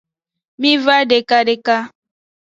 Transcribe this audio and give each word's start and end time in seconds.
Miva 0.61 0.95
deka 1.09 1.37
deka. 1.47 1.77